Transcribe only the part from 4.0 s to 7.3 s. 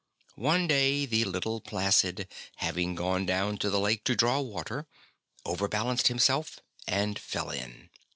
to draw water, over balanced himself and